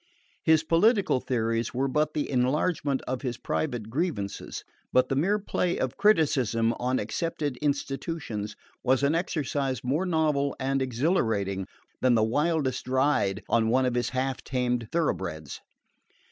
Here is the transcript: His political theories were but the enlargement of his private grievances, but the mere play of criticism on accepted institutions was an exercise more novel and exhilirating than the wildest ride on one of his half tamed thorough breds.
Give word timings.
His 0.41 0.63
political 0.63 1.19
theories 1.19 1.75
were 1.75 1.87
but 1.87 2.15
the 2.15 2.27
enlargement 2.27 3.03
of 3.03 3.21
his 3.21 3.37
private 3.37 3.91
grievances, 3.91 4.63
but 4.91 5.09
the 5.09 5.15
mere 5.15 5.37
play 5.37 5.77
of 5.77 5.95
criticism 5.95 6.73
on 6.79 6.97
accepted 6.97 7.55
institutions 7.57 8.55
was 8.81 9.03
an 9.03 9.13
exercise 9.13 9.83
more 9.83 10.07
novel 10.07 10.55
and 10.59 10.81
exhilirating 10.81 11.67
than 12.01 12.15
the 12.15 12.23
wildest 12.23 12.87
ride 12.87 13.43
on 13.47 13.69
one 13.69 13.85
of 13.85 13.93
his 13.93 14.09
half 14.09 14.43
tamed 14.43 14.87
thorough 14.91 15.13
breds. 15.13 15.61